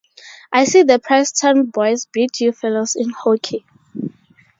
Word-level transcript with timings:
I 0.51 0.63
see 0.63 0.81
the 0.81 0.97
Princeton 0.97 1.67
boys 1.67 2.07
beat 2.11 2.39
you 2.39 2.53
fellows 2.53 2.95
in 2.95 3.11
hockey. 3.11 3.65